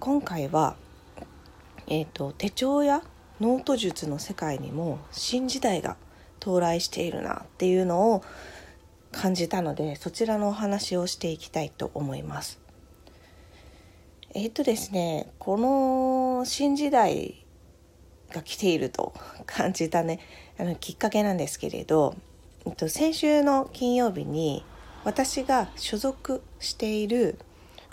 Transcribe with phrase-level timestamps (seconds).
[0.00, 0.76] 今回は、
[1.88, 3.02] えーと、手帳や
[3.40, 5.96] ノート術の世界にも新時代が
[6.40, 8.22] 到来しているなっていうのを
[9.10, 12.60] 感じたのでそちらのお話をしていきたいと思います。
[14.34, 17.44] えっ、ー、とですねこの新時代
[18.30, 19.14] が来ていると
[19.46, 20.20] 感じたね
[20.58, 22.14] あのきっかけなんですけれど、
[22.66, 24.64] えっと、先週の金曜日に
[25.04, 27.38] 私が所属している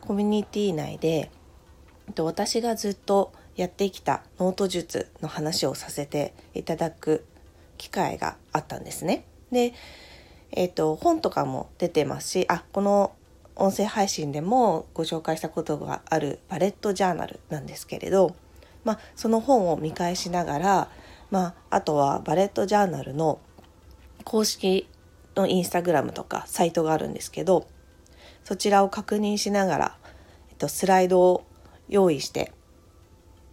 [0.01, 1.31] コミュニティ内で
[2.17, 7.25] 私がずっとやってきたノート術の話をさせていただく
[7.77, 9.25] 機会があったんですね。
[9.51, 9.73] で、
[10.51, 13.13] えっ、ー、と本とかも出てますしあこの
[13.55, 18.35] 音声配信でもご紹介したことがあるバレットジャーナルなんですけれど、
[18.83, 20.89] まあ、その本を見返しながら、
[21.31, 23.39] まあ、あとはバレットジャーナルの
[24.25, 24.89] 公式
[25.35, 27.67] のインスタグラムとかサイトがあるんですけど
[28.43, 29.97] そちらを確認しながら、
[30.49, 31.45] えっと、スライドを
[31.89, 32.51] 用意して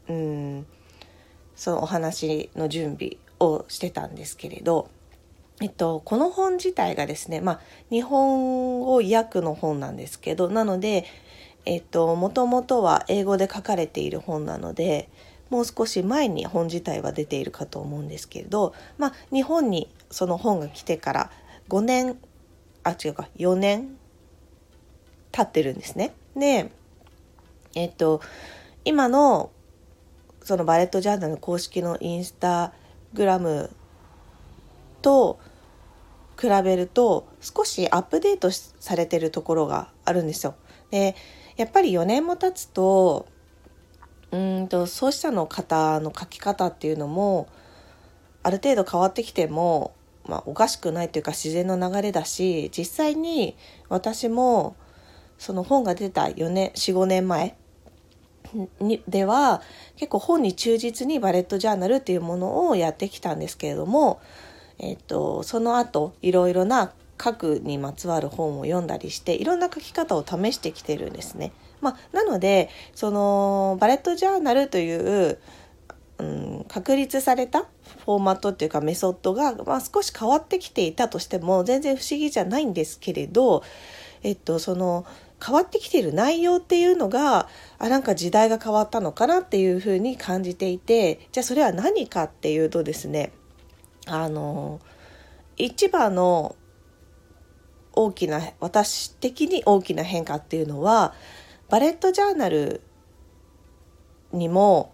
[0.09, 0.67] うん
[1.55, 4.89] そのお話の準備をしてたんですけれど、
[5.61, 11.05] えっと、この本自体がですね、まあ、日本語訳の本なんですけどなので、
[11.65, 15.09] えっと、もともとは英語で書かれている本なので
[15.51, 21.31] もう少し前に本自体は出ているかと思うんですけれど、まあ、日本にその本が来てから
[21.69, 22.19] 5年
[22.85, 23.97] あ違うか4年
[25.31, 26.13] 経ってるんですね。
[26.37, 26.71] で、
[27.75, 28.21] えっと、
[28.85, 29.51] 今の
[30.43, 32.73] そのバレットジャーナル公式のインスタ
[33.15, 33.71] グラム
[35.01, 35.39] と
[36.41, 40.55] 比べると少しアップデートされてるところがあるんですよ。
[40.91, 41.15] で
[41.57, 43.27] やっぱり4年も経つと
[44.33, 47.49] うんと創始者の方の書き方っていうのも
[48.43, 49.95] ある程度変わってきても、
[50.25, 53.57] まあ、おかしくないというか自然の流れだし実際に
[53.89, 54.75] 私も
[55.39, 57.57] その本が出た4年45年前
[58.81, 59.63] にでは
[59.97, 64.21] 結構本に忠実にバレットジャーナルっていうものをやってきたんですけれども、
[64.79, 66.93] えっと、その後いろいろな
[67.23, 71.53] 書くにまつわる本を読んだりしていろんな書き方を試してきてるんですね。
[71.81, 75.39] まあ、なのでそのバレットジャーナルという、
[76.19, 77.67] うん、確立された
[78.05, 83.63] フォーマットっていうかメソッドが、まあ、少し変わってきていたとしても全然不思議じゃないんですけれど、
[84.23, 85.05] えっと、その
[85.45, 87.49] 変わってきている内容っていうのが
[87.79, 93.33] あなんか時代が変わったのかなっていうふうに感じていてじゃあそれは何かっていうとですね
[94.07, 94.81] あの
[95.57, 96.57] 一番の
[97.93, 101.15] 大きな私的に大きな変化っていうのは
[101.69, 102.81] バレットジャーナル
[104.33, 104.93] にも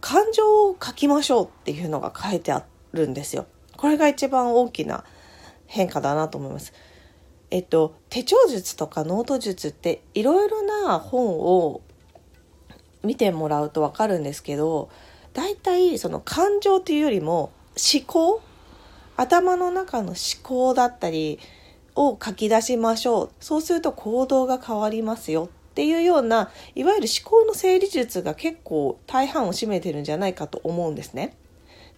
[0.00, 3.46] 感情を書きましょうっていうのが書いてあるんですよ。
[3.76, 5.04] これが一番大きな
[5.66, 6.72] 変化だなと思います。
[7.50, 11.80] えっと、手帳術とかノート術っていろいろな本を
[13.02, 14.90] 見てもらうと分かるんですけど
[15.32, 18.42] 大体その感情というよりも思考
[19.16, 21.38] 頭の中の思考だったり
[21.94, 31.36] を書き出しましょうそうすると行動が変わりますよっていうようないわゆる思考の整理術が結構大半を占めてるんじゃないかと思うんですね。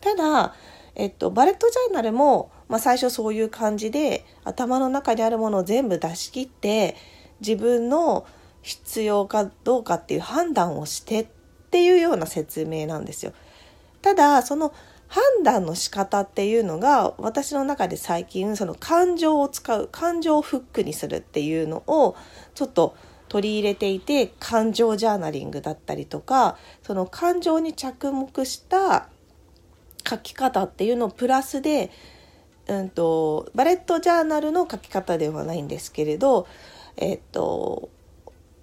[0.00, 0.54] ただ
[0.94, 6.96] えっと、バレットジャーナルも、まあ、最初そういう感じで頭の中にあるものを全部出し切って
[7.40, 8.26] 自分の
[8.62, 11.26] 必要かどうかっていう判断をしてっ
[11.70, 13.32] ていうような説明なんですよ。
[14.02, 14.72] ただその
[15.08, 22.16] 判断の仕方っていうのが私の中で最近その感情を使う感情をフックにするっていうのを
[22.54, 22.96] ちょっと
[23.28, 29.08] 取り入れていて感情ジャーナリングだったりとかその感情に着目した
[30.08, 31.90] 書き方っていうのをプラスで、
[32.68, 36.46] うんと、バレットジャーナルの書き方ではないんですけれど、
[36.96, 37.90] えっと、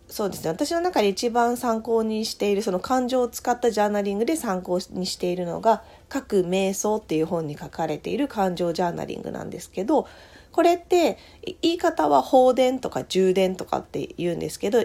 [0.10, 0.50] そうですね。
[0.50, 10.08] 私の中で一番参考にしているその感情を使ったジャーナリングで参考にしているのが「書く瞑想」っていう本に書かれている感情ジャーナリングなんですけど
[10.52, 11.20] これって
[11.62, 14.84] 言い方は放電とか充電とかって言うんですけど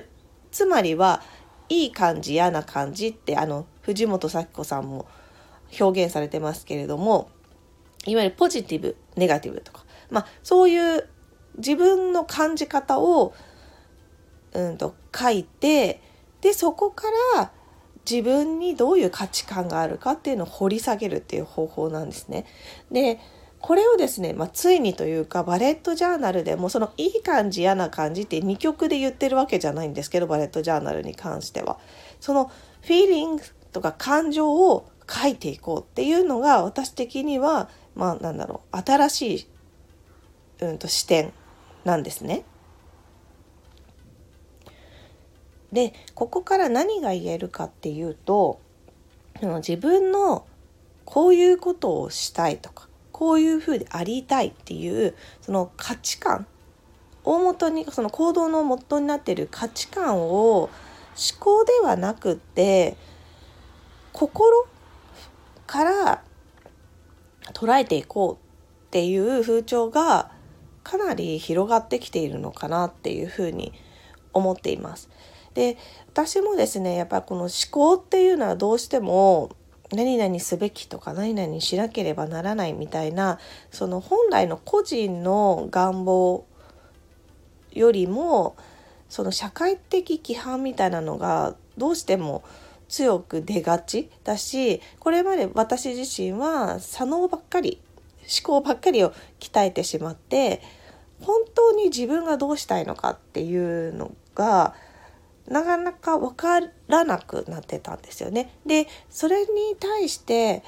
[0.52, 1.22] つまりは
[1.70, 5.06] いい感じ嫌な感じってあの藤本咲子さんも
[5.78, 7.30] 表現されてますけれども
[8.06, 11.08] いわゆるポジティブネガティブとか、まあ、そういう
[11.56, 13.34] 自分の感じ方を、
[14.52, 16.00] うんと、書いて
[16.40, 17.06] でそこか
[17.36, 17.52] ら
[18.08, 22.44] 自分にどういう価値観があるかっていうのを掘り下げるっていう方法なんですね。
[22.90, 23.18] で
[23.60, 31.78] これをですね、まあ、ついにというかバレットジャーナルでもそのいい感じ嫌な感じって2曲で言ってるわけじゃないんですけどバレットジャーナルに関しては
[32.20, 32.50] その
[32.82, 33.42] フィーリング
[33.72, 39.46] とか感情を書いていこうっていうのが私的にはまあなんだろう新しい、
[40.60, 41.32] うん、と視点
[41.84, 42.44] なんですね。
[45.72, 48.60] でここから何が言えるかっていうと
[49.42, 50.46] 自分の
[51.04, 56.46] こういうことをしたいとかこういうふうでありたいっていうその価値観
[57.24, 60.70] 大元にその行動の元になっている価値観を思
[61.40, 62.96] 考ではなくって
[64.12, 64.66] 心
[65.66, 66.22] から
[67.52, 70.30] 捉えていこうっていう風潮が
[70.82, 73.72] かなり広がってきているのかなっていうふうに
[74.32, 75.08] 思っています。
[75.54, 75.76] で
[76.12, 79.50] 私もですねやっぱこの思考っていうのはどうしても
[79.92, 83.38] 何々すべきとか何々しなければならないみたいな
[83.70, 86.44] その本来の個人の願望
[87.72, 88.56] よりも
[89.08, 92.42] その社会的規範みたいなのがどうしても
[92.94, 97.80] 強く出がちだしこれまで私自身は左脳ばっかり
[98.22, 100.62] 思考ばっかりを鍛えてしまって
[101.20, 104.76] 本当に自分がどうしたいのかっていうのが
[105.48, 108.50] なかなか分からなくなってたんですよね。
[108.64, 109.48] でそれに
[109.78, 110.62] 対して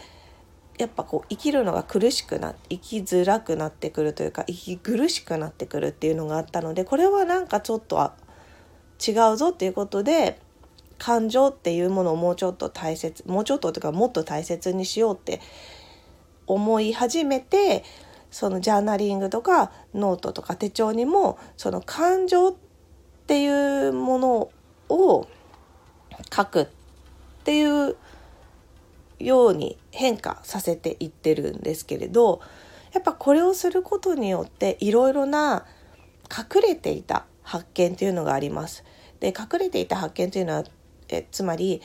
[0.78, 8.10] やっぱこう生きるのが苦しくな生きづらくなってくるというか息苦しくなってくるっていうのがあったのでこれはなんかちょっと
[9.06, 10.40] 違うぞっていうことで
[10.98, 15.40] 感情っていうものをもうちょっと大切もうちょっとというかもっと大切にしようって
[16.46, 17.84] 思い始めて
[18.30, 22.54] そのジャーナリングとかノートとか手帳にもその感情っ
[23.26, 24.50] ていうもの
[24.88, 25.28] を
[26.34, 26.66] 書くっ
[27.44, 27.96] ていう
[29.18, 32.40] ように変化させていってるんですけれど
[32.92, 35.66] やっぱこれをすることによっていろいろな
[36.30, 38.84] 隠れていた発見というのがあります。
[39.20, 40.64] で隠れていた発見というのは
[41.08, 41.80] えつまり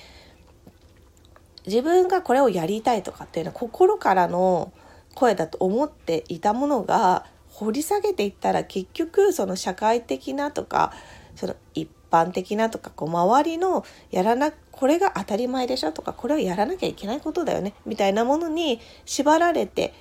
[1.65, 4.73] 自分がこれをやりたいとかっていうのは心からの
[5.13, 10.93] 声だと思っていたものが掘り下げていったら結局その社会的なとか
[11.35, 19.93] その一般的なとかこう周りのやらなこれが当たり前でしょとかこれはやらなきゃいけないことだよねみたいなものに縛られて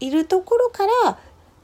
[0.00, 1.18] いるところから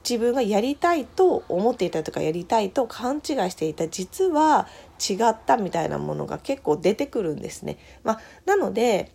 [0.08, 4.66] 自分がやりたいと思っていたとかやりたいと勘違いしていた実は
[4.98, 7.78] 違ったみたいなものが結構出てくるんですね。
[8.02, 9.12] まあ、なので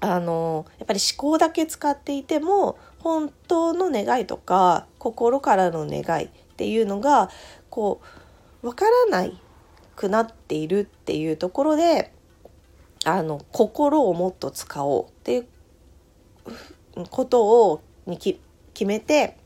[0.00, 7.30] あのやっぱり思考だけ使っていても本当の願いとか心からの願いっていうのが
[7.68, 8.00] こ
[8.62, 9.40] うわからない
[9.96, 12.12] くなっているっていうところで
[13.04, 15.46] あの心をもっと使おうっていう
[17.10, 18.38] ことをに決
[18.84, 19.36] めて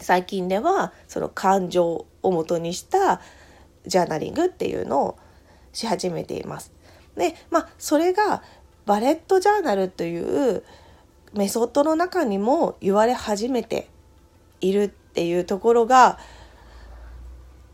[0.00, 3.20] 最近ではその感情をもとにした
[3.86, 5.18] ジャーナリングっていうのを
[5.72, 6.72] し始めています。
[7.16, 8.42] でまあそれが
[8.86, 10.64] バレットジャーナルという
[11.34, 13.88] メソッドの中にも言われ始めて
[14.60, 16.18] いるっていうところが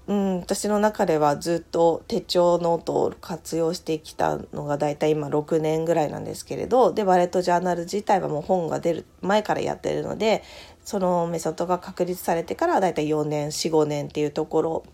[0.08, 10.44] うん、私の中ではずっと手帳ノートを活用してきたのがだいたい今6年ぐらいなんですけれどでバレットジャーナル自体はもう本が出る前からやってるので
[10.84, 14.84] そのメソッドが確立されてからだいたい4年45年っていうところ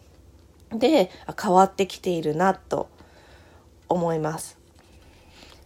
[0.72, 2.88] で変わってきているなと
[3.90, 4.58] 思います。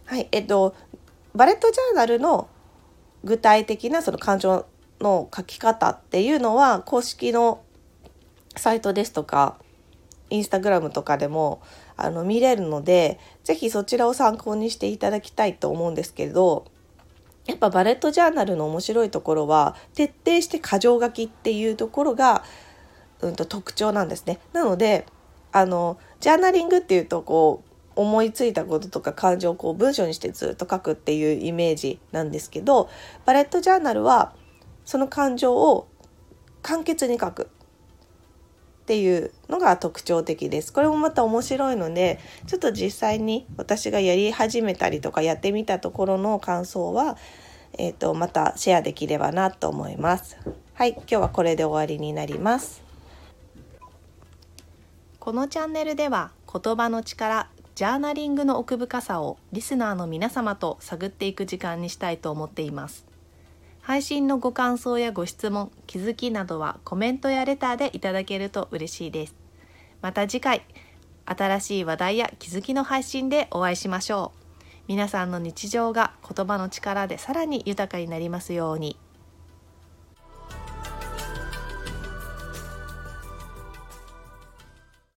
[0.03, 0.75] はいえっと
[1.33, 2.49] バレットジャーナルの
[3.23, 4.65] 具体的なその感情
[4.99, 7.61] の書き方っていうのは公式の
[8.57, 9.57] サイトですとか
[10.29, 11.61] インスタグラムとかでも
[11.95, 16.65] あの見れるので是非そちらを参考にしていただきたいと思うんですけれど
[17.45, 22.43] やっぱバレットジャーナルの面白いところは徹底して箇条書きっていうところが、
[23.21, 24.39] うん、と特徴なんですね。
[24.51, 25.05] なので
[25.53, 32.89] あのジャーナリングっていうとこう思いついたこととか感情をこう文章にしてずっと書くっていうイメージなんですけど
[33.25, 34.33] バレットジャーナルは
[34.85, 35.87] その感情を
[36.61, 37.49] 簡潔に書く
[38.87, 40.71] っていうのが特徴的です。
[40.71, 47.17] これもまた面白いのでちょっと実際に私がやり始めたりとかやってみたところの感想は、
[47.77, 50.37] えーと、またシェアできればなと思います。
[50.73, 52.81] はい、今日はこれで終わりになります。
[55.19, 63.05] このチャンネルでは言葉の力ジャーナリングの奥深さをリスナーの皆様と探っていく時間にしたいと思っています。
[63.87, 69.35] 配信のご感想やご質問、気づきなどはコメントやレターでいただけると嬉しいです。
[70.01, 70.65] また次回、
[71.23, 74.73] 新しい話題や気づきの配信でお会いしましょう。
[74.89, 78.97] 皆さんの日常が言葉の力でさらに豊かになりますように